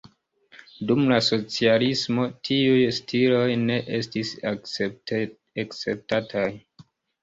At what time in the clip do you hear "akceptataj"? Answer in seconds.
4.57-6.53